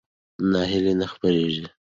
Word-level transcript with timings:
ناهیلي 0.51 0.93
نه 0.99 1.05
خپرېږي. 1.13 1.65